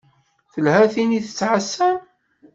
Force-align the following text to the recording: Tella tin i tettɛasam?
Tella 0.51 0.75
tin 0.93 1.15
i 1.17 1.19
tettɛasam? 1.25 1.97